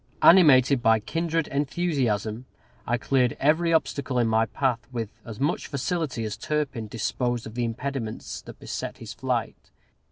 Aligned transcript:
Animated 0.23 0.81
by 0.81 0.99
kindred 0.99 1.47
enthusiasm, 1.49 2.47
I 2.87 2.97
cleared 2.97 3.37
every 3.39 3.71
obstacle 3.71 4.17
in 4.17 4.25
my 4.25 4.47
path 4.47 4.87
with 4.91 5.09
as 5.23 5.39
much 5.39 5.67
facility 5.67 6.23
as 6.23 6.35
Turpin 6.35 6.87
disposed 6.87 7.45
of 7.45 7.53
the 7.53 7.65
impediments 7.65 8.41
that 8.41 8.57
beset 8.57 8.97
his 8.97 9.13
flight. 9.13 9.69